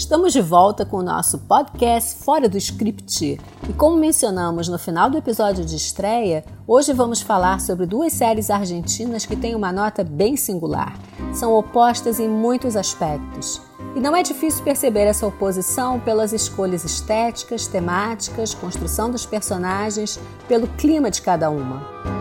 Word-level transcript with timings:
Estamos 0.00 0.32
de 0.32 0.40
volta 0.40 0.86
com 0.86 0.96
o 0.96 1.02
nosso 1.02 1.36
podcast 1.40 2.24
Fora 2.24 2.48
do 2.48 2.56
Script. 2.56 3.38
E 3.68 3.72
como 3.74 3.98
mencionamos 3.98 4.66
no 4.66 4.78
final 4.78 5.10
do 5.10 5.18
episódio 5.18 5.62
de 5.62 5.76
estreia, 5.76 6.42
hoje 6.66 6.94
vamos 6.94 7.20
falar 7.20 7.60
sobre 7.60 7.84
duas 7.84 8.14
séries 8.14 8.48
argentinas 8.48 9.26
que 9.26 9.36
têm 9.36 9.54
uma 9.54 9.70
nota 9.70 10.02
bem 10.02 10.38
singular. 10.38 10.98
São 11.34 11.52
opostas 11.52 12.18
em 12.18 12.30
muitos 12.30 12.76
aspectos. 12.76 13.60
E 13.94 14.00
não 14.00 14.16
é 14.16 14.22
difícil 14.22 14.64
perceber 14.64 15.04
essa 15.04 15.26
oposição 15.26 16.00
pelas 16.00 16.32
escolhas 16.32 16.82
estéticas, 16.82 17.66
temáticas, 17.66 18.54
construção 18.54 19.10
dos 19.10 19.26
personagens, 19.26 20.18
pelo 20.48 20.66
clima 20.66 21.10
de 21.10 21.20
cada 21.20 21.50
uma. 21.50 22.19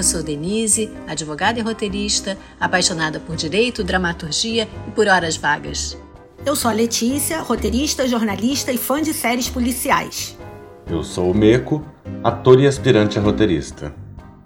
Eu 0.00 0.04
sou 0.04 0.22
Denise, 0.22 0.90
advogada 1.06 1.58
e 1.58 1.62
roteirista, 1.62 2.38
apaixonada 2.58 3.20
por 3.20 3.36
direito, 3.36 3.84
dramaturgia 3.84 4.66
e 4.88 4.90
por 4.92 5.06
horas 5.06 5.36
vagas. 5.36 5.94
Eu 6.46 6.56
sou 6.56 6.70
a 6.70 6.72
Letícia, 6.72 7.42
roteirista, 7.42 8.08
jornalista 8.08 8.72
e 8.72 8.78
fã 8.78 9.02
de 9.02 9.12
séries 9.12 9.50
policiais. 9.50 10.38
Eu 10.88 11.04
sou 11.04 11.30
o 11.30 11.34
Meco, 11.34 11.84
ator 12.24 12.58
e 12.58 12.66
aspirante 12.66 13.18
a 13.18 13.22
roteirista. 13.22 13.94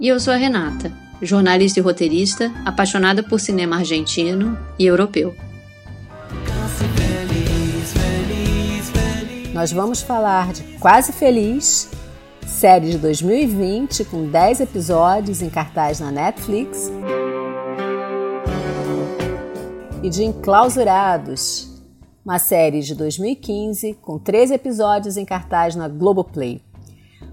E 0.01 0.09
eu 0.09 0.19
sou 0.19 0.33
a 0.33 0.37
Renata, 0.37 0.93
jornalista 1.23 1.79
e 1.79 1.83
roteirista, 1.85 2.53
apaixonada 2.65 3.23
por 3.23 3.39
cinema 3.39 3.77
argentino 3.77 4.59
e 4.77 4.85
europeu. 4.87 5.37
Nós 9.53 9.71
vamos 9.71 10.03
falar 10.03 10.53
de 10.53 10.65
Quase 10.81 11.13
Feliz 11.13 11.94
série 12.47 12.91
de 12.91 12.99
2020 12.99 14.05
com 14.05 14.27
10 14.27 14.61
episódios 14.61 15.43
em 15.43 15.51
cartaz 15.51 16.01
na 16.01 16.11
Netflix. 16.11 16.91
E 20.03 20.11
de 20.11 20.25
Enclausurados, 20.25 21.83
uma 22.25 22.39
série 22.39 22.81
de 22.81 22.95
2015 22.95 23.95
com 23.95 24.19
13 24.19 24.55
episódios 24.55 25.17
em 25.17 25.25
cartaz 25.25 25.75
na 25.75 25.89
Globoplay. 25.89 26.63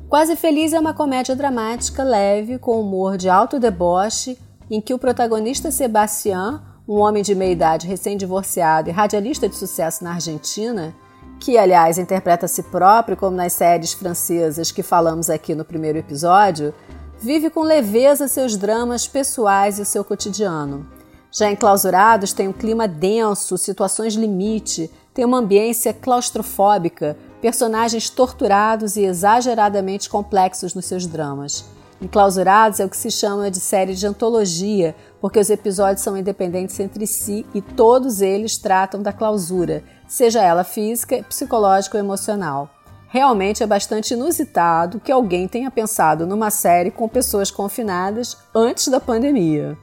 Quase 0.07 0.35
Feliz 0.35 0.73
é 0.73 0.79
uma 0.79 0.93
comédia 0.93 1.35
dramática 1.35 2.03
leve 2.03 2.57
com 2.57 2.79
humor 2.79 3.17
de 3.17 3.29
alto 3.29 3.59
deboche 3.59 4.37
em 4.69 4.79
que 4.79 4.93
o 4.93 4.99
protagonista 4.99 5.71
Sebastián, 5.71 6.61
um 6.87 6.95
homem 6.95 7.23
de 7.23 7.35
meia 7.35 7.51
idade 7.51 7.87
recém-divorciado 7.87 8.89
e 8.89 8.93
radialista 8.93 9.47
de 9.47 9.55
sucesso 9.55 10.03
na 10.03 10.13
Argentina, 10.13 10.95
que 11.42 11.58
aliás 11.58 11.97
interpreta 11.97 12.45
a 12.45 12.47
si 12.47 12.61
próprio, 12.61 13.17
como 13.17 13.36
nas 13.36 13.53
séries 13.53 13.94
francesas 13.94 14.72
que 14.72 14.84
falamos 14.84 15.28
aqui 15.28 15.56
no 15.56 15.66
primeiro 15.66 15.97
episódio, 15.97 16.72
vive 17.20 17.50
com 17.50 17.64
leveza 17.64 18.28
seus 18.28 18.56
dramas 18.56 19.08
pessoais 19.08 19.80
e 19.80 19.81
o 19.81 19.86
seu 19.86 20.06
cotidiano. 20.06 20.86
Já 21.31 21.50
enclausurados, 21.50 22.31
tem 22.31 22.47
um 22.47 22.53
clima 22.53 22.88
denso, 22.88 23.58
situações 23.58 24.14
limite, 24.14 24.92
tem 25.16 25.25
uma 25.25 25.39
ambiência 25.39 25.92
claustrofóbica, 25.94 27.17
personagens 27.42 28.08
torturados 28.08 28.95
e 28.95 29.02
exageradamente 29.02 30.12
complexos 30.12 30.75
nos 30.75 30.86
seus 30.86 31.08
dramas. 31.08 31.66
Enclausurados 32.00 32.80
é 32.80 32.86
o 32.86 32.89
que 32.89 32.97
se 32.97 33.09
chama 33.09 33.50
de 33.50 33.59
série 33.59 33.95
de 33.95 34.06
antologia, 34.06 34.95
porque 35.19 35.39
os 35.39 35.50
episódios 35.50 36.02
são 36.02 36.17
independentes 36.17 36.80
entre 36.80 37.08
si 37.08 37.45
e 37.53 37.62
todos 37.62 38.22
eles 38.22 38.58
tratam 38.58 39.02
da 39.02 39.14
clausura, 39.14 39.84
seja 40.11 40.43
ela 40.43 40.66
física, 40.66 41.23
psicológica 41.23 41.97
ou 41.97 42.03
emocional. 42.03 42.69
Realmente 43.07 43.63
é 43.63 43.66
bastante 43.66 44.13
inusitado 44.13 44.99
que 44.99 45.09
alguém 45.09 45.47
tenha 45.47 45.72
pensado 45.72 46.27
numa 46.27 46.51
série 46.51 46.91
com 46.91 47.07
pessoas 47.07 47.49
confinadas 47.49 48.38
antes 48.53 48.89
da 48.89 49.00
pandemia. 49.00 49.77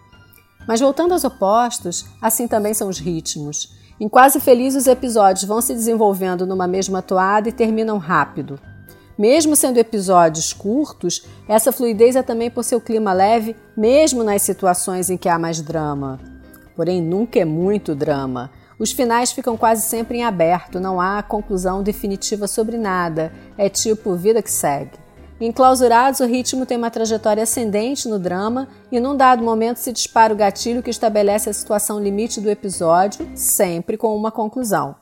Mas 0.67 0.81
voltando 0.81 1.13
aos 1.13 1.25
opostos, 1.25 2.05
assim 2.21 2.47
também 2.47 2.75
são 2.75 2.91
os 2.91 2.99
ritmos. 2.99 3.73
Em 3.99 4.07
Quase 4.07 4.39
Feliz, 4.39 4.75
os 4.75 4.87
episódios 4.87 5.45
vão 5.45 5.63
se 5.63 5.73
desenvolvendo 5.73 6.47
numa 6.47 6.67
mesma 6.67 7.01
toada 7.01 7.49
e 7.49 7.53
terminam 7.53 7.97
rápido. 7.97 8.61
Mesmo 9.17 9.57
sendo 9.57 9.79
episódios 9.79 10.53
curtos, 10.53 11.25
essa 11.49 11.73
fluidez 11.73 12.17
é 12.17 12.23
também 12.23 12.51
por 12.51 12.65
seu 12.65 12.83
clima 12.83 13.15
leve, 13.15 13.57
mesmo 13.75 14.23
nas 14.23 14.43
situações 14.43 15.09
em 15.09 15.17
que 15.17 15.29
há 15.29 15.39
mais 15.39 15.63
drama. 15.63 16.21
Porém, 16.77 17.01
nunca 17.01 17.39
é 17.39 17.47
muito 17.47 17.95
drama. 17.95 18.51
Os 18.79 18.93
finais 18.93 19.33
ficam 19.33 19.57
quase 19.57 19.83
sempre 19.83 20.19
em 20.19 20.25
aberto, 20.25 20.79
não 20.79 21.01
há 21.01 21.21
conclusão 21.21 21.83
definitiva 21.83 22.47
sobre 22.47 22.79
nada. 22.79 23.33
É 23.57 23.69
tipo 23.69 24.15
vida 24.15 24.41
que 24.41 24.51
segue. 24.51 24.93
Em 25.41 25.51
Clausurados, 25.51 26.21
o 26.21 26.27
ritmo 26.27 26.65
tem 26.65 26.77
uma 26.77 26.91
trajetória 26.91 27.43
ascendente 27.43 28.09
no 28.09 28.19
drama 28.19 28.69
e 28.91 29.01
num 29.01 29.17
dado 29.17 29.43
momento 29.43 29.79
se 29.79 29.93
dispara 29.93 30.33
o 30.33 30.37
gatilho 30.37 30.83
que 30.83 30.91
estabelece 30.91 31.51
a 31.51 31.53
situação 31.53 32.01
limite 32.01 32.41
do 32.41 32.51
episódio, 32.51 33.29
sempre 33.35 33.97
com 33.97 34.17
uma 34.17 34.31
conclusão. 34.31 34.95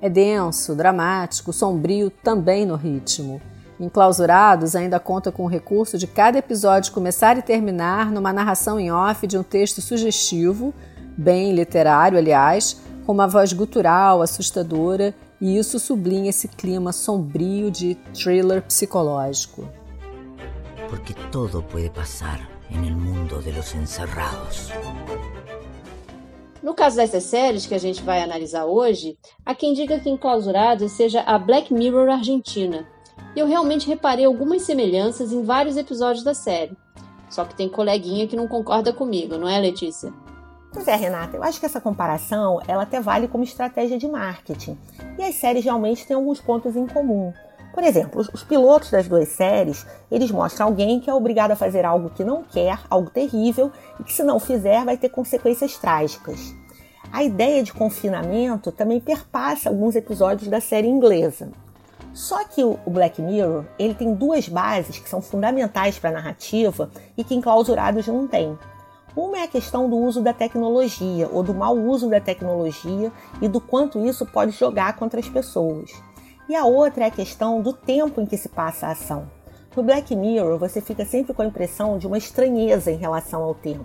É 0.00 0.10
denso, 0.10 0.74
dramático, 0.74 1.52
sombrio 1.52 2.10
também 2.10 2.66
no 2.66 2.74
ritmo. 2.74 3.40
Em 3.78 3.88
Clausurados, 3.88 4.76
ainda 4.76 5.00
conta 5.00 5.32
com 5.32 5.44
o 5.44 5.48
recurso 5.48 5.96
de 5.96 6.06
cada 6.06 6.38
episódio 6.38 6.92
começar 6.92 7.36
e 7.38 7.42
terminar 7.42 8.10
numa 8.10 8.32
narração 8.32 8.78
em 8.78 8.90
off 8.92 9.26
de 9.26 9.38
um 9.38 9.42
texto 9.42 9.80
sugestivo, 9.80 10.72
bem 11.16 11.54
literário, 11.54 12.16
aliás, 12.16 12.80
com 13.04 13.12
uma 13.12 13.26
voz 13.26 13.52
gutural, 13.52 14.22
assustadora, 14.22 15.14
e 15.40 15.56
isso 15.56 15.78
sublinha 15.78 16.30
esse 16.30 16.48
clima 16.48 16.92
sombrio 16.92 17.70
de 17.70 17.94
thriller 18.14 18.62
psicológico. 18.62 19.68
Porque 20.88 21.14
todo 21.30 21.62
pode 21.62 21.90
passar 21.90 22.48
no 22.70 22.90
mundo 22.90 23.40
dos 23.42 23.74
encerrados. 23.74 24.70
No 26.62 26.74
caso 26.74 26.96
dessas 26.96 27.24
séries 27.24 27.66
que 27.66 27.74
a 27.74 27.78
gente 27.78 28.02
vai 28.02 28.22
analisar 28.22 28.66
hoje, 28.66 29.18
há 29.44 29.52
quem 29.52 29.74
diga 29.74 29.98
que 29.98 30.08
Enclausurados 30.08 30.92
seja 30.92 31.20
a 31.22 31.36
Black 31.38 31.74
Mirror 31.74 32.08
argentina. 32.08 32.86
E 33.34 33.40
eu 33.40 33.46
realmente 33.46 33.88
reparei 33.88 34.24
algumas 34.24 34.62
semelhanças 34.62 35.32
em 35.32 35.42
vários 35.42 35.76
episódios 35.76 36.22
da 36.22 36.34
série. 36.34 36.76
Só 37.28 37.44
que 37.44 37.56
tem 37.56 37.68
coleguinha 37.68 38.28
que 38.28 38.36
não 38.36 38.46
concorda 38.46 38.92
comigo, 38.92 39.36
não 39.36 39.48
é, 39.48 39.58
Letícia? 39.58 40.12
Pois 40.72 40.88
é, 40.88 40.96
Renata, 40.96 41.36
eu 41.36 41.42
acho 41.42 41.60
que 41.60 41.66
essa 41.66 41.80
comparação 41.80 42.60
ela 42.66 42.84
até 42.84 42.98
vale 42.98 43.28
como 43.28 43.44
estratégia 43.44 43.98
de 43.98 44.08
marketing. 44.08 44.78
E 45.18 45.22
as 45.22 45.34
séries 45.34 45.64
realmente 45.64 46.06
têm 46.06 46.16
alguns 46.16 46.40
pontos 46.40 46.74
em 46.74 46.86
comum. 46.86 47.32
Por 47.74 47.84
exemplo, 47.84 48.20
os, 48.20 48.28
os, 48.28 48.42
pilotos 48.42 48.90
das 48.90 49.06
duas 49.08 49.28
séries, 49.28 49.86
eles 50.10 50.30
mostram 50.30 50.66
alguém 50.66 51.00
que 51.00 51.08
é 51.08 51.14
obrigado 51.14 51.52
a 51.52 51.56
fazer 51.56 51.84
algo 51.84 52.10
que 52.10 52.24
não 52.24 52.42
quer, 52.42 52.78
algo 52.88 53.10
terrível, 53.10 53.70
e 54.00 54.04
que 54.04 54.12
se 54.12 54.22
não 54.22 54.38
fizer 54.38 54.84
vai 54.84 54.96
ter 54.96 55.10
consequências 55.10 55.76
trágicas. 55.76 56.54
A 57.12 57.22
ideia 57.22 57.62
de 57.62 57.72
confinamento 57.72 58.72
também 58.72 59.00
perpassa 59.00 59.68
alguns 59.68 59.94
episódios 59.94 60.48
da 60.48 60.60
série 60.60 60.88
inglesa. 60.88 61.50
Só 62.14 62.44
que 62.44 62.62
o 62.62 62.78
Black 62.86 63.20
Mirror, 63.20 63.64
ele 63.78 63.94
tem 63.94 64.14
duas 64.14 64.48
bases 64.48 64.98
que 64.98 65.08
são 65.08 65.22
fundamentais 65.22 65.98
para 65.98 66.10
a 66.10 66.14
narrativa 66.14 66.90
e 67.16 67.24
que 67.24 67.34
enclausurados 67.34 68.06
não 68.06 68.26
tem. 68.26 68.58
Uma 69.14 69.40
é 69.40 69.42
a 69.42 69.48
questão 69.48 69.90
do 69.90 69.96
uso 69.96 70.22
da 70.22 70.32
tecnologia, 70.32 71.28
ou 71.30 71.42
do 71.42 71.52
mau 71.52 71.76
uso 71.76 72.08
da 72.08 72.18
tecnologia 72.18 73.12
e 73.42 73.48
do 73.48 73.60
quanto 73.60 74.04
isso 74.06 74.24
pode 74.24 74.52
jogar 74.52 74.96
contra 74.96 75.20
as 75.20 75.28
pessoas. 75.28 75.90
E 76.48 76.54
a 76.54 76.64
outra 76.64 77.04
é 77.04 77.06
a 77.08 77.10
questão 77.10 77.60
do 77.60 77.74
tempo 77.74 78.20
em 78.20 78.26
que 78.26 78.38
se 78.38 78.48
passa 78.48 78.86
a 78.86 78.92
ação. 78.92 79.30
No 79.76 79.82
Black 79.82 80.16
Mirror, 80.16 80.58
você 80.58 80.80
fica 80.80 81.04
sempre 81.04 81.34
com 81.34 81.42
a 81.42 81.46
impressão 81.46 81.98
de 81.98 82.06
uma 82.06 82.16
estranheza 82.16 82.90
em 82.90 82.96
relação 82.96 83.42
ao 83.42 83.54
tempo. 83.54 83.84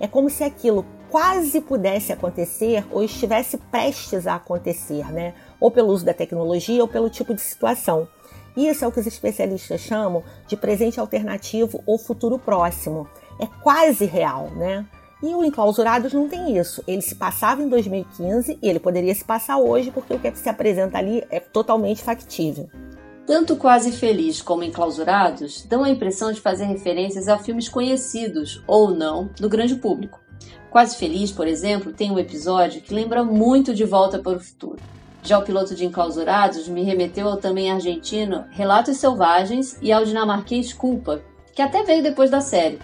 É 0.00 0.08
como 0.08 0.28
se 0.28 0.42
aquilo 0.42 0.84
quase 1.08 1.60
pudesse 1.60 2.12
acontecer 2.12 2.84
ou 2.90 3.04
estivesse 3.04 3.56
prestes 3.56 4.26
a 4.26 4.34
acontecer, 4.34 5.12
né? 5.12 5.34
Ou 5.60 5.70
pelo 5.70 5.92
uso 5.92 6.04
da 6.04 6.12
tecnologia 6.12 6.82
ou 6.82 6.88
pelo 6.88 7.08
tipo 7.08 7.32
de 7.32 7.40
situação. 7.40 8.08
Isso 8.56 8.84
é 8.84 8.88
o 8.88 8.92
que 8.92 9.00
os 9.00 9.06
especialistas 9.06 9.80
chamam 9.80 10.22
de 10.46 10.56
presente 10.56 10.98
alternativo 10.98 11.82
ou 11.86 11.98
futuro 11.98 12.38
próximo 12.38 13.08
é 13.38 13.46
quase 13.62 14.04
real, 14.04 14.50
né? 14.56 14.86
E 15.22 15.34
o 15.34 15.42
Enclausurados 15.42 16.12
não 16.12 16.28
tem 16.28 16.58
isso. 16.58 16.84
Ele 16.86 17.00
se 17.00 17.14
passava 17.14 17.62
em 17.62 17.68
2015 17.68 18.58
e 18.60 18.68
ele 18.68 18.78
poderia 18.78 19.14
se 19.14 19.24
passar 19.24 19.56
hoje 19.56 19.90
porque 19.90 20.12
o 20.12 20.18
que 20.18 20.38
se 20.38 20.48
apresenta 20.48 20.98
ali 20.98 21.24
é 21.30 21.40
totalmente 21.40 22.02
factível. 22.02 22.68
Tanto 23.26 23.56
Quase 23.56 23.90
Feliz 23.92 24.42
como 24.42 24.64
Enclausurados 24.64 25.64
dão 25.64 25.82
a 25.82 25.88
impressão 25.88 26.30
de 26.30 26.42
fazer 26.42 26.66
referências 26.66 27.26
a 27.26 27.38
filmes 27.38 27.70
conhecidos, 27.70 28.62
ou 28.66 28.90
não, 28.90 29.30
do 29.40 29.48
grande 29.48 29.76
público. 29.76 30.20
Quase 30.70 30.96
Feliz, 30.96 31.32
por 31.32 31.46
exemplo, 31.46 31.92
tem 31.92 32.10
um 32.10 32.18
episódio 32.18 32.82
que 32.82 32.92
lembra 32.92 33.24
muito 33.24 33.72
de 33.74 33.84
Volta 33.84 34.18
para 34.18 34.36
o 34.36 34.40
Futuro. 34.40 34.82
Já 35.22 35.38
o 35.38 35.42
piloto 35.42 35.74
de 35.74 35.86
Enclausurados 35.86 36.68
me 36.68 36.82
remeteu 36.82 37.26
ao 37.26 37.38
também 37.38 37.70
argentino 37.70 38.44
Relatos 38.50 38.98
Selvagens 38.98 39.78
e 39.80 39.90
ao 39.90 40.04
dinamarquês 40.04 40.74
Culpa, 40.74 41.22
que 41.54 41.62
até 41.62 41.82
veio 41.82 42.02
depois 42.02 42.30
da 42.30 42.42
série. 42.42 42.78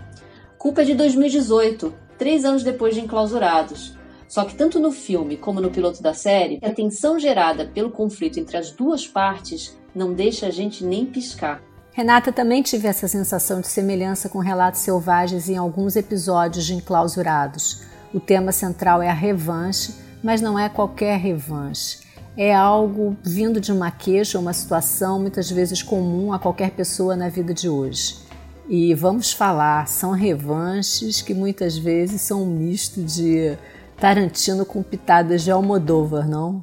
Culpa 0.60 0.82
é 0.82 0.84
de 0.84 0.94
2018, 0.94 1.90
três 2.18 2.44
anos 2.44 2.62
depois 2.62 2.94
de 2.94 3.00
Enclausurados. 3.00 3.96
Só 4.28 4.44
que 4.44 4.54
tanto 4.54 4.78
no 4.78 4.92
filme 4.92 5.38
como 5.38 5.58
no 5.58 5.70
piloto 5.70 6.02
da 6.02 6.12
série, 6.12 6.58
a 6.62 6.68
tensão 6.68 7.18
gerada 7.18 7.64
pelo 7.64 7.90
conflito 7.90 8.38
entre 8.38 8.58
as 8.58 8.70
duas 8.70 9.08
partes 9.08 9.74
não 9.94 10.12
deixa 10.12 10.48
a 10.48 10.50
gente 10.50 10.84
nem 10.84 11.06
piscar. 11.06 11.62
Renata 11.92 12.30
também 12.30 12.60
tive 12.60 12.88
essa 12.88 13.08
sensação 13.08 13.62
de 13.62 13.68
semelhança 13.68 14.28
com 14.28 14.38
relatos 14.38 14.82
selvagens 14.82 15.48
em 15.48 15.56
alguns 15.56 15.96
episódios 15.96 16.66
de 16.66 16.74
Enclausurados. 16.74 17.80
O 18.12 18.20
tema 18.20 18.52
central 18.52 19.00
é 19.00 19.08
a 19.08 19.14
revanche, 19.14 19.94
mas 20.22 20.42
não 20.42 20.58
é 20.58 20.68
qualquer 20.68 21.18
revanche. 21.18 22.00
É 22.36 22.54
algo 22.54 23.16
vindo 23.22 23.62
de 23.62 23.72
uma 23.72 23.90
queixa 23.90 24.38
uma 24.38 24.52
situação 24.52 25.18
muitas 25.18 25.50
vezes 25.50 25.82
comum 25.82 26.34
a 26.34 26.38
qualquer 26.38 26.72
pessoa 26.72 27.16
na 27.16 27.30
vida 27.30 27.54
de 27.54 27.66
hoje. 27.66 28.28
E 28.72 28.94
vamos 28.94 29.32
falar, 29.32 29.88
são 29.88 30.12
revanches 30.12 31.20
que 31.20 31.34
muitas 31.34 31.76
vezes 31.76 32.20
são 32.20 32.44
um 32.44 32.46
misto 32.46 33.02
de 33.02 33.58
Tarantino 33.96 34.64
com 34.64 34.80
pitadas 34.80 35.42
de 35.42 35.50
Almodóvar, 35.50 36.28
não? 36.28 36.62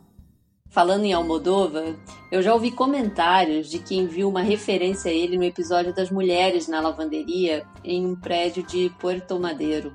Falando 0.69 1.03
em 1.03 1.11
Almodóvar, 1.11 1.97
eu 2.31 2.41
já 2.41 2.53
ouvi 2.53 2.71
comentários 2.71 3.69
de 3.69 3.79
quem 3.79 4.07
viu 4.07 4.29
uma 4.29 4.41
referência 4.41 5.11
a 5.11 5.13
ele 5.13 5.35
no 5.35 5.43
episódio 5.43 5.93
das 5.93 6.09
mulheres 6.09 6.69
na 6.69 6.79
lavanderia 6.79 7.65
em 7.83 8.05
um 8.05 8.15
prédio 8.15 8.63
de 8.63 8.89
Puerto 9.01 9.37
Madeiro. 9.37 9.93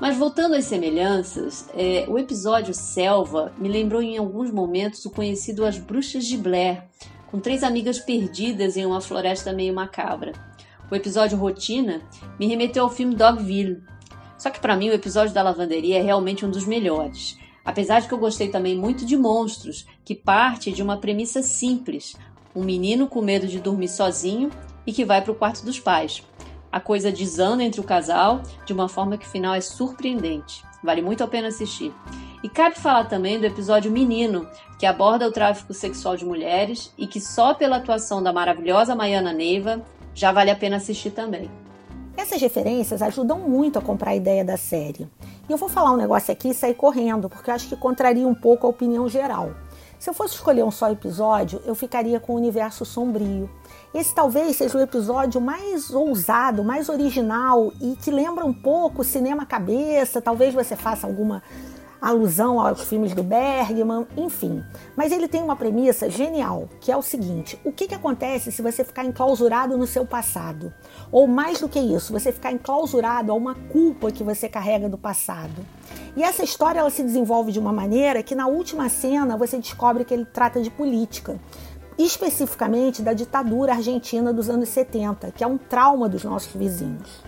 Mas 0.00 0.16
voltando 0.16 0.54
às 0.54 0.66
semelhanças, 0.66 1.68
é, 1.74 2.06
o 2.08 2.20
episódio 2.20 2.72
Selva 2.72 3.52
me 3.58 3.68
lembrou 3.68 4.00
em 4.00 4.16
alguns 4.16 4.52
momentos 4.52 5.04
o 5.06 5.10
conhecido 5.10 5.66
As 5.66 5.76
Bruxas 5.76 6.24
de 6.24 6.38
Blair, 6.38 6.84
com 7.32 7.40
três 7.40 7.64
amigas 7.64 7.98
perdidas 7.98 8.76
em 8.76 8.86
uma 8.86 9.00
floresta 9.00 9.52
meio 9.52 9.74
macabra. 9.74 10.51
O 10.92 10.94
episódio 10.94 11.38
Rotina 11.38 12.02
me 12.38 12.46
remeteu 12.46 12.84
ao 12.84 12.90
filme 12.90 13.14
Dogville. 13.14 13.82
Só 14.36 14.50
que 14.50 14.60
para 14.60 14.76
mim 14.76 14.90
o 14.90 14.92
episódio 14.92 15.32
da 15.32 15.42
lavanderia 15.42 15.98
é 15.98 16.02
realmente 16.02 16.44
um 16.44 16.50
dos 16.50 16.66
melhores. 16.66 17.38
Apesar 17.64 18.00
de 18.00 18.08
que 18.08 18.12
eu 18.12 18.18
gostei 18.18 18.50
também 18.50 18.76
muito 18.76 19.06
de 19.06 19.16
Monstros, 19.16 19.86
que 20.04 20.14
parte 20.14 20.70
de 20.70 20.82
uma 20.82 20.98
premissa 20.98 21.42
simples: 21.42 22.14
um 22.54 22.62
menino 22.62 23.06
com 23.06 23.22
medo 23.22 23.46
de 23.46 23.58
dormir 23.58 23.88
sozinho 23.88 24.50
e 24.86 24.92
que 24.92 25.02
vai 25.02 25.22
para 25.22 25.32
o 25.32 25.34
quarto 25.34 25.64
dos 25.64 25.80
pais. 25.80 26.22
A 26.70 26.78
coisa 26.78 27.10
desanda 27.10 27.64
entre 27.64 27.80
o 27.80 27.84
casal 27.84 28.42
de 28.66 28.74
uma 28.74 28.86
forma 28.86 29.16
que 29.16 29.26
o 29.26 29.30
final 29.30 29.54
é 29.54 29.62
surpreendente. 29.62 30.62
Vale 30.84 31.00
muito 31.00 31.24
a 31.24 31.26
pena 31.26 31.48
assistir. 31.48 31.90
E 32.44 32.50
cabe 32.50 32.78
falar 32.78 33.04
também 33.04 33.40
do 33.40 33.46
episódio 33.46 33.90
Menino, 33.90 34.46
que 34.78 34.84
aborda 34.84 35.26
o 35.26 35.32
tráfico 35.32 35.72
sexual 35.72 36.18
de 36.18 36.26
mulheres 36.26 36.92
e 36.98 37.06
que 37.06 37.18
só 37.18 37.54
pela 37.54 37.76
atuação 37.76 38.22
da 38.22 38.30
maravilhosa 38.30 38.94
Maiana 38.94 39.32
Neiva 39.32 39.82
já 40.14 40.32
vale 40.32 40.50
a 40.50 40.56
pena 40.56 40.76
assistir 40.76 41.10
também. 41.10 41.50
Essas 42.16 42.40
referências 42.40 43.00
ajudam 43.00 43.38
muito 43.38 43.78
a 43.78 43.82
comprar 43.82 44.10
a 44.10 44.16
ideia 44.16 44.44
da 44.44 44.56
série. 44.56 45.08
E 45.48 45.52
eu 45.52 45.56
vou 45.56 45.68
falar 45.68 45.92
um 45.92 45.96
negócio 45.96 46.30
aqui 46.30 46.50
e 46.50 46.54
sair 46.54 46.74
correndo, 46.74 47.28
porque 47.28 47.50
eu 47.50 47.54
acho 47.54 47.68
que 47.68 47.76
contraria 47.76 48.28
um 48.28 48.34
pouco 48.34 48.66
a 48.66 48.70
opinião 48.70 49.08
geral. 49.08 49.54
Se 49.98 50.10
eu 50.10 50.14
fosse 50.14 50.34
escolher 50.34 50.64
um 50.64 50.70
só 50.70 50.90
episódio, 50.90 51.62
eu 51.64 51.74
ficaria 51.74 52.18
com 52.18 52.32
o 52.32 52.36
universo 52.36 52.84
sombrio. 52.84 53.48
Esse 53.94 54.12
talvez 54.14 54.56
seja 54.56 54.76
o 54.76 54.80
episódio 54.80 55.40
mais 55.40 55.90
ousado, 55.90 56.64
mais 56.64 56.88
original 56.88 57.72
e 57.80 57.94
que 57.94 58.10
lembra 58.10 58.44
um 58.44 58.52
pouco 58.52 59.04
cinema 59.04 59.46
cabeça. 59.46 60.20
Talvez 60.20 60.52
você 60.52 60.74
faça 60.74 61.06
alguma 61.06 61.40
alusão 62.02 62.60
aos 62.60 62.82
filmes 62.82 63.14
do 63.14 63.22
Bergman, 63.22 64.06
enfim. 64.16 64.62
Mas 64.96 65.12
ele 65.12 65.28
tem 65.28 65.40
uma 65.40 65.54
premissa 65.54 66.10
genial, 66.10 66.68
que 66.80 66.90
é 66.90 66.96
o 66.96 67.02
seguinte: 67.02 67.58
o 67.64 67.70
que, 67.70 67.86
que 67.86 67.94
acontece 67.94 68.50
se 68.50 68.60
você 68.60 68.82
ficar 68.82 69.04
enclausurado 69.04 69.78
no 69.78 69.86
seu 69.86 70.04
passado? 70.04 70.74
Ou 71.12 71.28
mais 71.28 71.60
do 71.60 71.68
que 71.68 71.78
isso, 71.78 72.12
você 72.12 72.32
ficar 72.32 72.50
enclausurado 72.50 73.30
a 73.30 73.34
uma 73.34 73.54
culpa 73.54 74.10
que 74.10 74.24
você 74.24 74.48
carrega 74.48 74.88
do 74.88 74.98
passado. 74.98 75.64
E 76.16 76.22
essa 76.22 76.42
história 76.42 76.80
ela 76.80 76.90
se 76.90 77.02
desenvolve 77.02 77.52
de 77.52 77.60
uma 77.60 77.72
maneira 77.72 78.22
que 78.22 78.34
na 78.34 78.48
última 78.48 78.88
cena 78.88 79.36
você 79.36 79.56
descobre 79.58 80.04
que 80.04 80.12
ele 80.12 80.26
trata 80.26 80.60
de 80.60 80.70
política 80.70 81.38
especificamente 81.98 83.02
da 83.02 83.12
ditadura 83.12 83.74
argentina 83.74 84.32
dos 84.32 84.48
anos 84.48 84.68
70, 84.70 85.30
que 85.32 85.44
é 85.44 85.46
um 85.46 85.58
trauma 85.58 86.08
dos 86.08 86.24
nossos 86.24 86.52
vizinhos. 86.52 87.22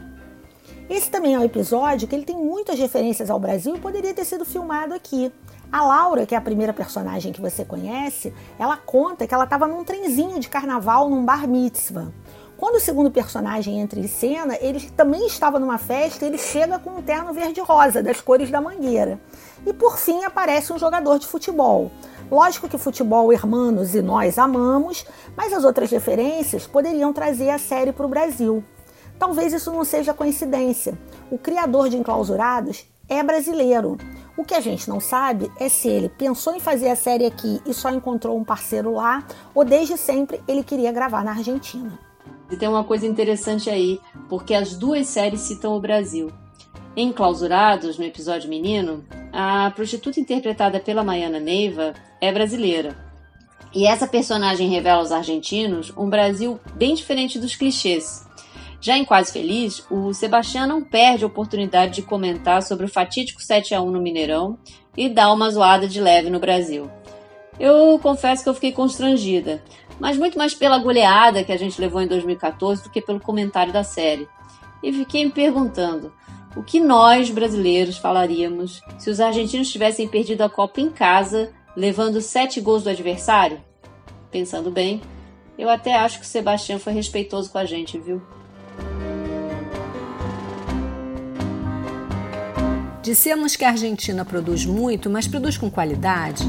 Esse 0.88 1.10
também 1.10 1.34
é 1.34 1.38
um 1.38 1.44
episódio 1.44 2.06
que 2.06 2.14
ele 2.14 2.26
tem 2.26 2.36
muitas 2.36 2.78
referências 2.78 3.30
ao 3.30 3.40
Brasil 3.40 3.74
e 3.74 3.80
poderia 3.80 4.12
ter 4.12 4.24
sido 4.24 4.44
filmado 4.44 4.92
aqui. 4.92 5.32
A 5.72 5.82
Laura, 5.82 6.26
que 6.26 6.34
é 6.34 6.38
a 6.38 6.42
primeira 6.42 6.74
personagem 6.74 7.32
que 7.32 7.40
você 7.40 7.64
conhece, 7.64 8.34
ela 8.58 8.76
conta 8.76 9.26
que 9.26 9.34
ela 9.34 9.44
estava 9.44 9.66
num 9.66 9.82
trenzinho 9.82 10.38
de 10.38 10.48
carnaval 10.48 11.08
num 11.08 11.24
bar 11.24 11.48
mitzvah. 11.48 12.12
Quando 12.58 12.76
o 12.76 12.80
segundo 12.80 13.10
personagem 13.10 13.80
entra 13.80 13.98
em 13.98 14.06
cena, 14.06 14.56
ele 14.60 14.88
também 14.90 15.26
estava 15.26 15.58
numa 15.58 15.78
festa 15.78 16.24
e 16.24 16.28
ele 16.28 16.38
chega 16.38 16.78
com 16.78 16.90
um 16.90 17.02
terno 17.02 17.32
verde-rosa, 17.32 18.02
das 18.02 18.20
cores 18.20 18.50
da 18.50 18.60
mangueira. 18.60 19.18
E 19.66 19.72
por 19.72 19.98
fim 19.98 20.22
aparece 20.22 20.72
um 20.72 20.78
jogador 20.78 21.18
de 21.18 21.26
futebol. 21.26 21.90
Lógico 22.30 22.68
que 22.68 22.78
futebol, 22.78 23.32
hermanos 23.32 23.94
e 23.94 24.02
nós 24.02 24.38
amamos, 24.38 25.06
mas 25.34 25.52
as 25.52 25.64
outras 25.64 25.90
referências 25.90 26.66
poderiam 26.66 27.12
trazer 27.12 27.50
a 27.50 27.58
série 27.58 27.92
para 27.92 28.06
o 28.06 28.08
Brasil. 28.08 28.62
Talvez 29.18 29.52
isso 29.52 29.72
não 29.72 29.84
seja 29.84 30.14
coincidência. 30.14 30.98
O 31.30 31.38
criador 31.38 31.88
de 31.88 31.96
Enclausurados 31.96 32.86
é 33.08 33.22
brasileiro. 33.22 33.96
O 34.36 34.44
que 34.44 34.54
a 34.54 34.60
gente 34.60 34.88
não 34.88 34.98
sabe 34.98 35.50
é 35.58 35.68
se 35.68 35.88
ele 35.88 36.08
pensou 36.08 36.54
em 36.54 36.60
fazer 36.60 36.88
a 36.88 36.96
série 36.96 37.24
aqui 37.24 37.60
e 37.64 37.72
só 37.72 37.90
encontrou 37.90 38.36
um 38.36 38.44
parceiro 38.44 38.94
lá, 38.94 39.24
ou 39.54 39.64
desde 39.64 39.96
sempre 39.96 40.40
ele 40.48 40.64
queria 40.64 40.90
gravar 40.90 41.24
na 41.24 41.32
Argentina. 41.32 41.98
E 42.50 42.56
tem 42.56 42.68
uma 42.68 42.84
coisa 42.84 43.06
interessante 43.06 43.70
aí, 43.70 44.00
porque 44.28 44.54
as 44.54 44.76
duas 44.76 45.06
séries 45.06 45.40
citam 45.40 45.76
o 45.76 45.80
Brasil. 45.80 46.30
Em 46.96 47.12
Clausurados, 47.12 47.98
no 47.98 48.04
episódio 48.04 48.48
Menino, 48.48 49.04
a 49.32 49.70
prostituta 49.70 50.20
interpretada 50.20 50.78
pela 50.78 51.02
Maiana 51.02 51.40
Neiva 51.40 51.94
é 52.20 52.32
brasileira. 52.32 52.96
E 53.74 53.86
essa 53.86 54.06
personagem 54.06 54.68
revela 54.68 55.00
aos 55.00 55.10
argentinos 55.10 55.92
um 55.96 56.08
Brasil 56.08 56.60
bem 56.76 56.94
diferente 56.94 57.38
dos 57.38 57.56
clichês. 57.56 58.24
Já 58.84 58.98
em 58.98 59.04
Quase 59.06 59.32
Feliz, 59.32 59.82
o 59.90 60.12
Sebastião 60.12 60.66
não 60.66 60.84
perde 60.84 61.24
a 61.24 61.26
oportunidade 61.26 61.94
de 61.94 62.02
comentar 62.02 62.62
sobre 62.62 62.84
o 62.84 62.88
fatídico 62.88 63.42
7 63.42 63.74
a 63.74 63.80
1 63.80 63.90
no 63.90 63.98
Mineirão 63.98 64.58
e 64.94 65.08
dar 65.08 65.32
uma 65.32 65.48
zoada 65.48 65.88
de 65.88 65.98
leve 66.02 66.28
no 66.28 66.38
Brasil. 66.38 66.90
Eu 67.58 67.98
confesso 67.98 68.42
que 68.42 68.48
eu 68.50 68.52
fiquei 68.52 68.72
constrangida, 68.72 69.64
mas 69.98 70.18
muito 70.18 70.36
mais 70.36 70.52
pela 70.52 70.76
goleada 70.76 71.42
que 71.42 71.50
a 71.50 71.56
gente 71.56 71.80
levou 71.80 72.02
em 72.02 72.06
2014 72.06 72.82
do 72.82 72.90
que 72.90 73.00
pelo 73.00 73.18
comentário 73.18 73.72
da 73.72 73.82
série. 73.82 74.28
E 74.82 74.92
fiquei 74.92 75.24
me 75.24 75.30
perguntando 75.30 76.12
o 76.54 76.62
que 76.62 76.78
nós 76.78 77.30
brasileiros 77.30 77.96
falaríamos 77.96 78.82
se 78.98 79.08
os 79.08 79.18
argentinos 79.18 79.72
tivessem 79.72 80.06
perdido 80.06 80.42
a 80.42 80.50
Copa 80.50 80.82
em 80.82 80.90
casa, 80.90 81.54
levando 81.74 82.20
sete 82.20 82.60
gols 82.60 82.82
do 82.82 82.90
adversário? 82.90 83.64
Pensando 84.30 84.70
bem, 84.70 85.00
eu 85.56 85.70
até 85.70 85.94
acho 85.94 86.18
que 86.18 86.26
o 86.26 86.28
Sebastião 86.28 86.78
foi 86.78 86.92
respeitoso 86.92 87.50
com 87.50 87.56
a 87.56 87.64
gente, 87.64 87.96
viu? 87.98 88.20
Dissemos 93.04 93.54
que 93.54 93.66
a 93.66 93.68
Argentina 93.68 94.24
produz 94.24 94.64
muito, 94.64 95.10
mas 95.10 95.28
produz 95.28 95.58
com 95.58 95.70
qualidade? 95.70 96.42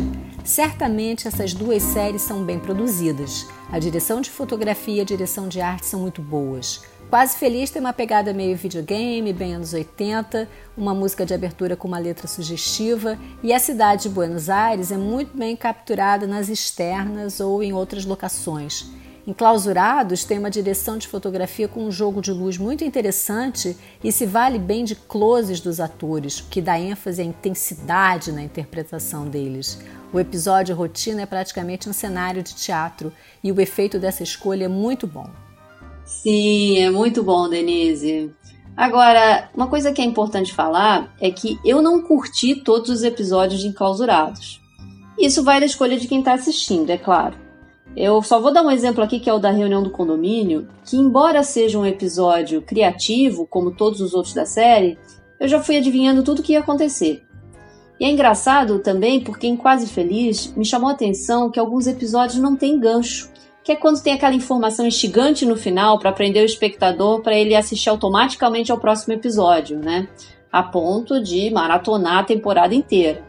Certamente 0.45 1.27
essas 1.27 1.53
duas 1.53 1.83
séries 1.83 2.21
são 2.21 2.45
bem 2.45 2.57
produzidas. 2.57 3.45
A 3.69 3.77
direção 3.77 4.21
de 4.21 4.29
fotografia 4.29 4.99
e 4.99 5.01
a 5.01 5.03
direção 5.03 5.49
de 5.49 5.59
arte 5.59 5.85
são 5.85 5.99
muito 5.99 6.21
boas. 6.21 6.81
Quase 7.09 7.35
Feliz 7.35 7.71
tem 7.71 7.81
uma 7.81 7.91
pegada 7.91 8.33
meio 8.33 8.55
videogame, 8.55 9.33
bem 9.33 9.53
anos 9.53 9.73
80, 9.73 10.47
uma 10.77 10.93
música 10.93 11.25
de 11.25 11.33
abertura 11.33 11.75
com 11.75 11.89
uma 11.89 11.99
letra 11.99 12.25
sugestiva 12.25 13.19
e 13.43 13.51
a 13.51 13.59
cidade 13.59 14.03
de 14.03 14.09
Buenos 14.09 14.49
Aires 14.49 14.93
é 14.93 14.97
muito 14.97 15.37
bem 15.37 15.57
capturada 15.57 16.25
nas 16.25 16.47
externas 16.47 17.41
ou 17.41 17.61
em 17.61 17.73
outras 17.73 18.05
locações. 18.05 18.89
Enclausurados 19.27 20.23
tem 20.23 20.37
uma 20.37 20.51
direção 20.51 20.99
de 20.99 21.07
fotografia 21.07 21.67
com 21.67 21.85
um 21.85 21.91
jogo 21.91 22.21
de 22.21 22.31
luz 22.31 22.59
muito 22.59 22.83
interessante 22.83 23.75
e 24.03 24.11
se 24.11 24.23
vale 24.23 24.59
bem 24.59 24.83
de 24.83 24.95
closes 24.95 25.59
dos 25.59 25.79
atores, 25.79 26.41
que 26.41 26.61
dá 26.61 26.79
ênfase 26.79 27.23
à 27.23 27.25
intensidade 27.25 28.31
na 28.31 28.43
interpretação 28.43 29.27
deles. 29.27 29.79
O 30.13 30.19
episódio 30.19 30.75
Rotina 30.75 31.23
é 31.23 31.25
praticamente 31.25 31.89
um 31.89 31.93
cenário 31.93 32.43
de 32.43 32.53
teatro 32.53 33.11
e 33.43 33.51
o 33.51 33.59
efeito 33.59 33.97
dessa 33.97 34.21
escolha 34.21 34.65
é 34.65 34.69
muito 34.69 35.07
bom. 35.07 35.27
Sim, 36.05 36.77
é 36.77 36.91
muito 36.91 37.23
bom, 37.23 37.49
Denise. 37.49 38.31
Agora, 38.77 39.49
uma 39.55 39.67
coisa 39.67 39.91
que 39.91 40.01
é 40.01 40.05
importante 40.05 40.53
falar 40.53 41.15
é 41.19 41.31
que 41.31 41.57
eu 41.65 41.81
não 41.81 41.99
curti 41.99 42.53
todos 42.53 42.91
os 42.91 43.01
episódios 43.01 43.61
de 43.61 43.69
Enclausurados. 43.69 44.61
Isso 45.17 45.43
vai 45.43 45.59
da 45.59 45.65
escolha 45.65 45.97
de 45.97 46.07
quem 46.07 46.19
está 46.19 46.33
assistindo, 46.33 46.91
é 46.91 46.97
claro. 46.97 47.44
Eu 47.95 48.21
só 48.21 48.41
vou 48.41 48.51
dar 48.51 48.61
um 48.61 48.71
exemplo 48.71 49.01
aqui 49.01 49.19
que 49.19 49.29
é 49.29 49.33
o 49.33 49.39
da 49.39 49.51
reunião 49.51 49.81
do 49.81 49.89
condomínio, 49.89 50.67
que 50.83 50.97
embora 50.97 51.43
seja 51.43 51.79
um 51.79 51.85
episódio 51.85 52.61
criativo, 52.61 53.47
como 53.47 53.71
todos 53.71 54.01
os 54.01 54.13
outros 54.13 54.33
da 54.33 54.45
série, 54.45 54.99
eu 55.39 55.47
já 55.47 55.61
fui 55.61 55.77
adivinhando 55.77 56.23
tudo 56.23 56.39
o 56.39 56.43
que 56.43 56.53
ia 56.53 56.59
acontecer. 56.59 57.23
E 57.97 58.03
é 58.03 58.09
engraçado 58.09 58.79
também 58.79 59.21
porque 59.21 59.47
em 59.47 59.55
Quase 59.55 59.87
Feliz 59.87 60.53
me 60.55 60.65
chamou 60.65 60.89
a 60.89 60.93
atenção 60.93 61.49
que 61.49 61.59
alguns 61.59 61.87
episódios 61.87 62.39
não 62.39 62.55
têm 62.55 62.79
gancho. 62.79 63.33
que 63.63 63.71
é 63.71 63.75
quando 63.75 63.99
tem 63.99 64.13
aquela 64.13 64.35
informação 64.35 64.85
instigante 64.85 65.43
no 65.43 65.55
final 65.55 65.97
para 65.97 66.11
prender 66.11 66.43
o 66.43 66.45
espectador 66.45 67.21
para 67.21 67.35
ele 67.35 67.55
assistir 67.55 67.89
automaticamente 67.89 68.71
ao 68.71 68.77
próximo 68.77 69.13
episódio, 69.13 69.79
né? 69.79 70.07
A 70.51 70.61
ponto 70.61 71.19
de 71.19 71.49
maratonar 71.49 72.19
a 72.19 72.23
temporada 72.23 72.75
inteira. 72.75 73.23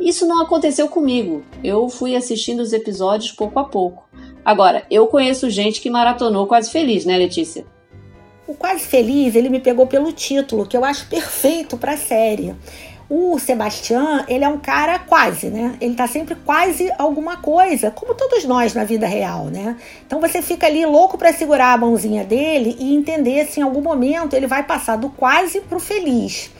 Isso 0.00 0.26
não 0.26 0.40
aconteceu 0.40 0.88
comigo. 0.88 1.42
Eu 1.62 1.88
fui 1.88 2.14
assistindo 2.14 2.60
os 2.60 2.72
episódios 2.72 3.32
pouco 3.32 3.58
a 3.58 3.64
pouco. 3.64 4.08
Agora, 4.44 4.84
eu 4.90 5.06
conheço 5.06 5.50
gente 5.50 5.80
que 5.80 5.90
maratonou 5.90 6.46
quase 6.46 6.70
feliz, 6.70 7.04
né, 7.04 7.16
Letícia? 7.16 7.66
O 8.48 8.54
Quase 8.54 8.86
Feliz, 8.86 9.34
ele 9.34 9.50
me 9.50 9.60
pegou 9.60 9.86
pelo 9.86 10.10
título, 10.10 10.64
que 10.64 10.74
eu 10.74 10.82
acho 10.82 11.06
perfeito 11.06 11.76
para 11.76 11.92
a 11.92 11.96
série. 11.98 12.56
O 13.10 13.38
Sebastião, 13.38 14.24
ele 14.26 14.42
é 14.42 14.48
um 14.48 14.56
cara 14.56 14.98
quase, 14.98 15.48
né? 15.48 15.76
Ele 15.78 15.94
tá 15.94 16.06
sempre 16.06 16.34
quase 16.34 16.90
alguma 16.98 17.36
coisa, 17.36 17.90
como 17.90 18.14
todos 18.14 18.46
nós 18.46 18.72
na 18.72 18.84
vida 18.84 19.06
real, 19.06 19.46
né? 19.46 19.76
Então 20.06 20.18
você 20.18 20.40
fica 20.40 20.66
ali 20.66 20.84
louco 20.86 21.18
para 21.18 21.30
segurar 21.30 21.74
a 21.74 21.76
mãozinha 21.76 22.24
dele 22.24 22.74
e 22.78 22.94
entender 22.94 23.46
se 23.46 23.60
em 23.60 23.62
algum 23.62 23.82
momento 23.82 24.34
ele 24.34 24.46
vai 24.46 24.62
passar 24.62 24.96
do 24.96 25.10
quase 25.10 25.60
pro 25.60 25.78
feliz. 25.78 26.50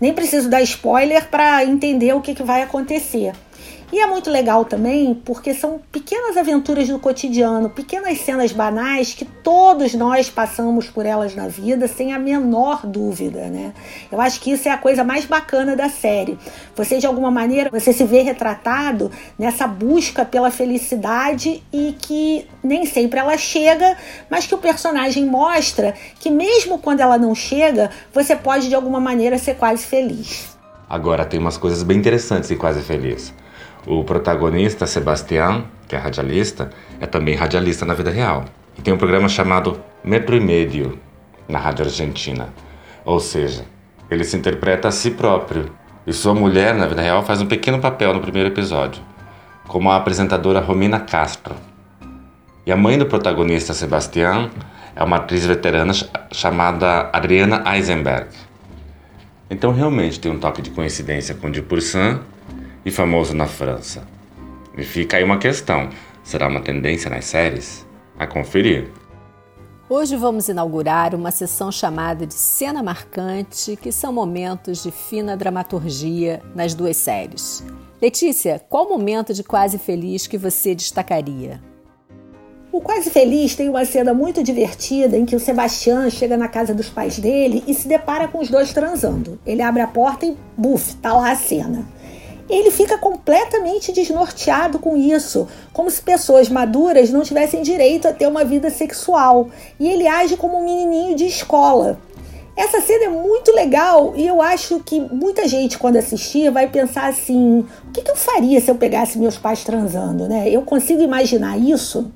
Nem 0.00 0.12
preciso 0.12 0.48
dar 0.48 0.62
spoiler 0.62 1.26
para 1.28 1.64
entender 1.64 2.12
o 2.14 2.20
que, 2.20 2.34
que 2.34 2.42
vai 2.42 2.62
acontecer. 2.62 3.32
E 3.90 4.00
é 4.00 4.06
muito 4.06 4.30
legal 4.30 4.66
também 4.66 5.14
porque 5.14 5.54
são 5.54 5.80
pequenas 5.90 6.36
aventuras 6.36 6.88
do 6.88 6.98
cotidiano, 6.98 7.70
pequenas 7.70 8.18
cenas 8.18 8.52
banais 8.52 9.14
que 9.14 9.24
todos 9.24 9.94
nós 9.94 10.28
passamos 10.28 10.90
por 10.90 11.06
elas 11.06 11.34
na 11.34 11.48
vida 11.48 11.88
sem 11.88 12.12
a 12.12 12.18
menor 12.18 12.86
dúvida, 12.86 13.48
né? 13.48 13.72
Eu 14.12 14.20
acho 14.20 14.40
que 14.40 14.50
isso 14.50 14.68
é 14.68 14.72
a 14.72 14.76
coisa 14.76 15.02
mais 15.02 15.24
bacana 15.24 15.74
da 15.74 15.88
série. 15.88 16.38
Você 16.76 16.98
de 16.98 17.06
alguma 17.06 17.30
maneira 17.30 17.70
você 17.70 17.90
se 17.94 18.04
vê 18.04 18.20
retratado 18.20 19.10
nessa 19.38 19.66
busca 19.66 20.22
pela 20.22 20.50
felicidade 20.50 21.62
e 21.72 21.96
que 21.98 22.46
nem 22.62 22.84
sempre 22.84 23.18
ela 23.18 23.38
chega, 23.38 23.96
mas 24.28 24.46
que 24.46 24.54
o 24.54 24.58
personagem 24.58 25.24
mostra 25.24 25.94
que 26.20 26.30
mesmo 26.30 26.78
quando 26.78 27.00
ela 27.00 27.16
não 27.16 27.34
chega, 27.34 27.90
você 28.12 28.36
pode 28.36 28.68
de 28.68 28.74
alguma 28.74 29.00
maneira 29.00 29.38
ser 29.38 29.54
quase 29.54 29.86
feliz. 29.86 30.58
Agora 30.90 31.24
tem 31.24 31.40
umas 31.40 31.56
coisas 31.56 31.82
bem 31.82 31.96
interessantes 31.96 32.50
e 32.50 32.56
quase 32.56 32.82
feliz. 32.82 33.32
O 33.90 34.04
protagonista, 34.04 34.86
Sebastián, 34.86 35.64
que 35.88 35.96
é 35.96 35.98
radialista, 35.98 36.68
é 37.00 37.06
também 37.06 37.34
radialista 37.34 37.86
na 37.86 37.94
vida 37.94 38.10
real. 38.10 38.44
E 38.76 38.82
tem 38.82 38.92
um 38.92 38.98
programa 38.98 39.30
chamado 39.30 39.80
Metro 40.04 40.36
e 40.36 40.40
Medio, 40.40 40.98
na 41.48 41.58
rádio 41.58 41.86
argentina. 41.86 42.50
Ou 43.02 43.18
seja, 43.18 43.64
ele 44.10 44.24
se 44.24 44.36
interpreta 44.36 44.88
a 44.88 44.90
si 44.90 45.12
próprio. 45.12 45.72
E 46.06 46.12
sua 46.12 46.34
mulher, 46.34 46.74
na 46.74 46.86
vida 46.86 47.00
real, 47.00 47.22
faz 47.22 47.40
um 47.40 47.46
pequeno 47.46 47.78
papel 47.78 48.12
no 48.12 48.20
primeiro 48.20 48.50
episódio, 48.50 49.02
como 49.66 49.90
a 49.90 49.96
apresentadora 49.96 50.60
Romina 50.60 51.00
Castro. 51.00 51.54
E 52.66 52.70
a 52.70 52.76
mãe 52.76 52.98
do 52.98 53.06
protagonista, 53.06 53.72
Sebastián, 53.72 54.50
é 54.94 55.02
uma 55.02 55.16
atriz 55.16 55.46
veterana 55.46 55.94
chamada 56.30 57.08
Adriana 57.10 57.64
Eisenberg. 57.74 58.28
Então 59.48 59.72
realmente 59.72 60.20
tem 60.20 60.30
um 60.30 60.38
toque 60.38 60.60
de 60.60 60.68
coincidência 60.72 61.34
com 61.34 61.50
Dupourcin 61.50 62.20
e 62.88 62.90
famoso 62.90 63.34
na 63.34 63.46
França. 63.46 64.02
E 64.76 64.82
fica 64.82 65.18
aí 65.18 65.24
uma 65.24 65.38
questão: 65.38 65.90
será 66.24 66.48
uma 66.48 66.60
tendência 66.60 67.10
nas 67.10 67.26
séries? 67.26 67.86
A 68.18 68.26
conferir. 68.26 68.90
Hoje 69.88 70.16
vamos 70.16 70.48
inaugurar 70.48 71.14
uma 71.14 71.30
sessão 71.30 71.70
chamada 71.70 72.26
de 72.26 72.34
Cena 72.34 72.82
Marcante, 72.82 73.76
que 73.76 73.92
são 73.92 74.12
momentos 74.12 74.82
de 74.82 74.90
fina 74.90 75.36
dramaturgia 75.36 76.42
nas 76.54 76.74
duas 76.74 76.96
séries. 76.96 77.64
Letícia, 78.02 78.60
qual 78.68 78.88
momento 78.88 79.32
de 79.32 79.44
Quase 79.44 79.78
Feliz 79.78 80.26
que 80.26 80.36
você 80.36 80.74
destacaria? 80.74 81.62
O 82.70 82.80
Quase 82.80 83.08
Feliz 83.08 83.54
tem 83.54 83.68
uma 83.68 83.84
cena 83.84 84.12
muito 84.12 84.42
divertida 84.42 85.16
em 85.16 85.24
que 85.24 85.34
o 85.34 85.40
Sebastião 85.40 86.10
chega 86.10 86.36
na 86.36 86.48
casa 86.48 86.74
dos 86.74 86.88
pais 86.88 87.18
dele 87.18 87.64
e 87.66 87.72
se 87.72 87.88
depara 87.88 88.28
com 88.28 88.40
os 88.40 88.50
dois 88.50 88.72
transando. 88.72 89.38
Ele 89.46 89.62
abre 89.62 89.80
a 89.80 89.86
porta 89.86 90.26
e, 90.26 90.36
buf, 90.56 90.96
tá 90.96 91.14
lá 91.14 91.30
a 91.30 91.36
cena 91.36 91.97
ele 92.54 92.70
fica 92.70 92.96
completamente 92.96 93.92
desnorteado 93.92 94.78
com 94.78 94.96
isso, 94.96 95.46
como 95.72 95.90
se 95.90 96.00
pessoas 96.00 96.48
maduras 96.48 97.10
não 97.10 97.22
tivessem 97.22 97.62
direito 97.62 98.08
a 98.08 98.12
ter 98.12 98.26
uma 98.26 98.44
vida 98.44 98.70
sexual. 98.70 99.50
E 99.78 99.88
ele 99.88 100.06
age 100.06 100.36
como 100.36 100.58
um 100.58 100.64
menininho 100.64 101.14
de 101.14 101.26
escola. 101.26 101.98
Essa 102.56 102.80
cena 102.80 103.04
é 103.04 103.08
muito 103.08 103.52
legal 103.52 104.14
e 104.16 104.26
eu 104.26 104.42
acho 104.42 104.80
que 104.80 104.98
muita 104.98 105.46
gente, 105.46 105.78
quando 105.78 105.96
assistir, 105.96 106.50
vai 106.50 106.68
pensar 106.68 107.06
assim: 107.08 107.64
o 107.86 107.92
que, 107.92 108.10
eu 108.10 108.16
faria 108.16 108.60
se 108.60 108.68
eu 108.70 108.74
pegasse 108.74 109.18
meus 109.18 109.38
pais 109.38 109.62
transando, 109.62 110.26
né? 110.26 110.50
Eu 110.50 110.62
consigo 110.62 111.00
imaginar 111.00 111.56
isso? 111.56 112.10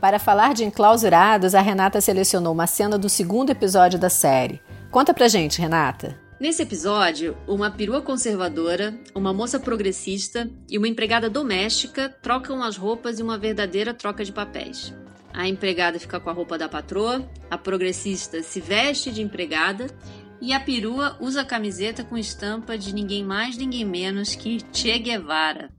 Para 0.00 0.20
falar 0.20 0.54
de 0.54 0.64
enclausurados, 0.64 1.56
a 1.56 1.60
Renata 1.60 2.00
selecionou 2.00 2.52
uma 2.52 2.68
cena 2.68 2.96
do 2.96 3.08
segundo 3.08 3.50
episódio 3.50 3.98
da 3.98 4.08
série. 4.08 4.60
Conta 4.92 5.12
pra 5.12 5.26
gente, 5.26 5.60
Renata. 5.60 6.25
Nesse 6.38 6.62
episódio, 6.62 7.34
uma 7.48 7.70
perua 7.70 8.02
conservadora, 8.02 8.94
uma 9.14 9.32
moça 9.32 9.58
progressista 9.58 10.50
e 10.68 10.76
uma 10.76 10.86
empregada 10.86 11.30
doméstica 11.30 12.10
trocam 12.10 12.62
as 12.62 12.76
roupas 12.76 13.18
em 13.18 13.22
uma 13.22 13.38
verdadeira 13.38 13.94
troca 13.94 14.22
de 14.22 14.32
papéis. 14.32 14.92
A 15.32 15.48
empregada 15.48 15.98
fica 15.98 16.20
com 16.20 16.28
a 16.28 16.34
roupa 16.34 16.58
da 16.58 16.68
patroa, 16.68 17.26
a 17.50 17.56
progressista 17.56 18.42
se 18.42 18.60
veste 18.60 19.10
de 19.10 19.22
empregada 19.22 19.86
e 20.38 20.52
a 20.52 20.60
perua 20.60 21.16
usa 21.20 21.40
a 21.40 21.44
camiseta 21.44 22.04
com 22.04 22.18
estampa 22.18 22.76
de 22.76 22.94
ninguém 22.94 23.24
mais, 23.24 23.56
ninguém 23.56 23.86
menos 23.86 24.34
que 24.34 24.58
Che 24.72 24.98
Guevara. 24.98 25.75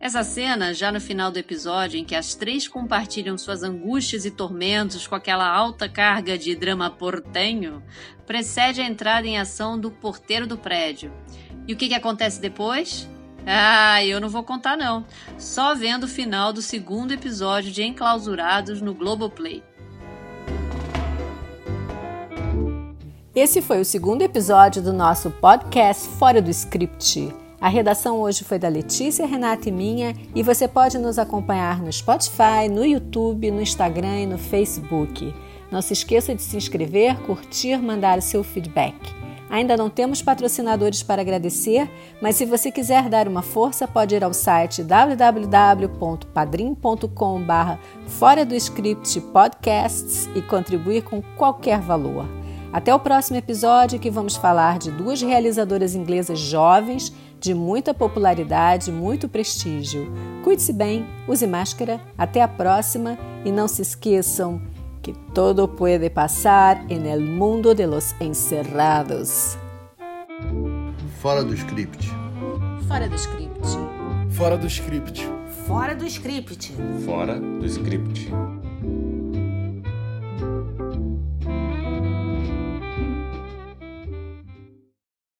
Essa 0.00 0.22
cena, 0.22 0.72
já 0.72 0.92
no 0.92 1.00
final 1.00 1.32
do 1.32 1.38
episódio, 1.38 1.98
em 1.98 2.04
que 2.04 2.14
as 2.14 2.32
três 2.36 2.68
compartilham 2.68 3.36
suas 3.36 3.64
angústias 3.64 4.24
e 4.24 4.30
tormentos 4.30 5.08
com 5.08 5.16
aquela 5.16 5.48
alta 5.48 5.88
carga 5.88 6.38
de 6.38 6.54
drama 6.54 6.88
portenho, 6.88 7.82
precede 8.24 8.80
a 8.80 8.86
entrada 8.86 9.26
em 9.26 9.38
ação 9.38 9.78
do 9.78 9.90
porteiro 9.90 10.46
do 10.46 10.56
prédio. 10.56 11.12
E 11.66 11.72
o 11.72 11.76
que, 11.76 11.88
que 11.88 11.94
acontece 11.94 12.40
depois? 12.40 13.08
Ah, 13.44 14.04
eu 14.04 14.20
não 14.20 14.28
vou 14.28 14.44
contar 14.44 14.76
não. 14.76 15.04
Só 15.36 15.74
vendo 15.74 16.04
o 16.04 16.08
final 16.08 16.52
do 16.52 16.62
segundo 16.62 17.12
episódio 17.12 17.72
de 17.72 17.82
Enclausurados 17.82 18.80
no 18.80 18.94
Globoplay. 18.94 19.64
Esse 23.34 23.60
foi 23.60 23.80
o 23.80 23.84
segundo 23.84 24.22
episódio 24.22 24.80
do 24.80 24.92
nosso 24.92 25.30
podcast 25.30 26.08
Fora 26.18 26.40
do 26.40 26.50
Script. 26.50 27.47
A 27.60 27.68
redação 27.68 28.20
hoje 28.20 28.44
foi 28.44 28.56
da 28.56 28.68
Letícia, 28.68 29.26
Renata 29.26 29.68
e 29.68 29.72
minha, 29.72 30.14
e 30.32 30.44
você 30.44 30.68
pode 30.68 30.96
nos 30.96 31.18
acompanhar 31.18 31.82
no 31.82 31.92
Spotify, 31.92 32.68
no 32.70 32.84
YouTube, 32.84 33.50
no 33.50 33.60
Instagram 33.60 34.20
e 34.20 34.26
no 34.26 34.38
Facebook. 34.38 35.34
Não 35.68 35.82
se 35.82 35.92
esqueça 35.92 36.36
de 36.36 36.42
se 36.42 36.56
inscrever, 36.56 37.18
curtir, 37.22 37.78
mandar 37.78 38.16
o 38.16 38.22
seu 38.22 38.44
feedback. 38.44 38.94
Ainda 39.50 39.76
não 39.76 39.90
temos 39.90 40.22
patrocinadores 40.22 41.02
para 41.02 41.20
agradecer, 41.20 41.90
mas 42.22 42.36
se 42.36 42.46
você 42.46 42.70
quiser 42.70 43.08
dar 43.08 43.26
uma 43.26 43.42
força, 43.42 43.88
pode 43.88 44.14
ir 44.14 44.22
ao 44.22 44.32
site 44.32 44.84
www.padrim.com.br 44.84 47.78
Fora 48.06 48.44
do 48.44 48.54
Script 48.54 49.20
Podcasts 49.32 50.30
e 50.36 50.42
contribuir 50.42 51.02
com 51.02 51.20
qualquer 51.36 51.80
valor. 51.80 52.24
Até 52.70 52.94
o 52.94 53.00
próximo 53.00 53.38
episódio 53.38 53.98
que 53.98 54.10
vamos 54.10 54.36
falar 54.36 54.78
de 54.78 54.90
duas 54.90 55.22
realizadoras 55.22 55.94
inglesas 55.94 56.38
jovens 56.38 57.10
de 57.40 57.54
muita 57.54 57.94
popularidade, 57.94 58.90
muito 58.90 59.28
prestígio. 59.28 60.10
Cuide-se 60.42 60.72
bem, 60.72 61.06
use 61.26 61.46
máscara, 61.46 62.00
até 62.16 62.42
a 62.42 62.48
próxima 62.48 63.18
e 63.44 63.52
não 63.52 63.68
se 63.68 63.82
esqueçam 63.82 64.60
que 65.02 65.12
todo 65.32 65.66
pode 65.68 66.10
passar 66.10 66.84
en 66.90 67.06
el 67.06 67.20
mundo 67.20 67.74
de 67.74 67.86
los 67.86 68.14
encerrados. 68.20 69.56
Fora 71.20 71.42
do 71.42 71.54
script. 71.54 72.08
Fora 72.86 73.08
do 73.08 73.16
script. 73.16 73.68
Fora 74.30 74.56
do 74.56 74.66
script. 74.66 75.28
Fora 75.66 75.94
do 75.94 76.06
script. 76.06 76.74
Fora 77.04 77.38
do 77.38 77.66
script. 77.66 78.30